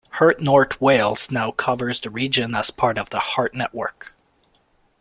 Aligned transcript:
Heart 0.13 0.41
North 0.41 0.81
Wales 0.81 1.29
now 1.29 1.51
covers 1.51 2.01
the 2.01 2.09
region 2.09 2.55
as 2.55 2.71
part 2.71 2.97
of 2.97 3.11
the 3.11 3.19
Heart 3.19 3.53
Network. 3.53 4.15